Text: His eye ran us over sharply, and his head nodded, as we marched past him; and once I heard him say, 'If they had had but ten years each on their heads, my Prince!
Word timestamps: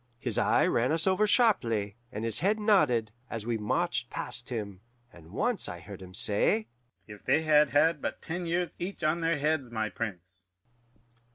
His 0.17 0.39
eye 0.39 0.65
ran 0.65 0.91
us 0.91 1.05
over 1.05 1.27
sharply, 1.27 1.95
and 2.11 2.25
his 2.25 2.39
head 2.39 2.59
nodded, 2.59 3.11
as 3.29 3.45
we 3.45 3.55
marched 3.59 4.09
past 4.09 4.49
him; 4.49 4.81
and 5.13 5.29
once 5.29 5.69
I 5.69 5.79
heard 5.79 6.01
him 6.01 6.15
say, 6.15 6.65
'If 7.07 7.23
they 7.23 7.43
had 7.43 7.69
had 7.69 8.01
but 8.01 8.19
ten 8.19 8.47
years 8.47 8.75
each 8.79 9.03
on 9.03 9.21
their 9.21 9.37
heads, 9.37 9.69
my 9.69 9.89
Prince! 9.91 10.47